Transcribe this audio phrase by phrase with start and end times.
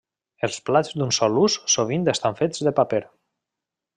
[0.45, 3.03] Els plats d'un sol ús sovint estan fets de paper.